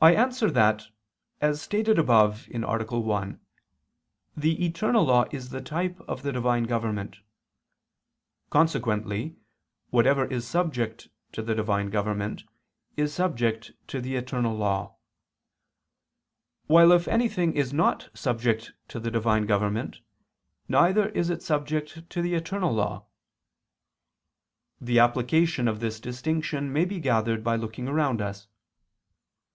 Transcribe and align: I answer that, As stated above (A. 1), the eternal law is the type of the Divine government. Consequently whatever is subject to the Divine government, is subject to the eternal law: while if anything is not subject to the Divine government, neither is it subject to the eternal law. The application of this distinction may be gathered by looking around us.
I 0.00 0.14
answer 0.16 0.50
that, 0.50 0.86
As 1.40 1.62
stated 1.62 1.96
above 1.96 2.48
(A. 2.52 2.58
1), 2.58 3.40
the 4.36 4.64
eternal 4.64 5.04
law 5.04 5.26
is 5.30 5.50
the 5.50 5.60
type 5.60 6.00
of 6.08 6.22
the 6.24 6.32
Divine 6.32 6.64
government. 6.64 7.20
Consequently 8.50 9.36
whatever 9.90 10.24
is 10.26 10.44
subject 10.44 11.06
to 11.30 11.40
the 11.40 11.54
Divine 11.54 11.88
government, 11.90 12.42
is 12.96 13.14
subject 13.14 13.74
to 13.86 14.00
the 14.00 14.16
eternal 14.16 14.56
law: 14.56 14.96
while 16.66 16.90
if 16.90 17.06
anything 17.06 17.54
is 17.54 17.72
not 17.72 18.08
subject 18.12 18.72
to 18.88 18.98
the 18.98 19.12
Divine 19.12 19.46
government, 19.46 20.00
neither 20.66 21.10
is 21.10 21.30
it 21.30 21.44
subject 21.44 22.10
to 22.10 22.22
the 22.22 22.34
eternal 22.34 22.72
law. 22.74 23.06
The 24.80 24.98
application 24.98 25.68
of 25.68 25.78
this 25.78 26.00
distinction 26.00 26.72
may 26.72 26.84
be 26.84 26.98
gathered 26.98 27.44
by 27.44 27.54
looking 27.54 27.86
around 27.86 28.20
us. 28.20 28.48